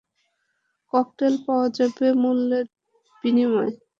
[0.93, 2.65] Cocktail পাওয়া যাবে মূল্যের
[3.23, 3.71] বিনিময়ে।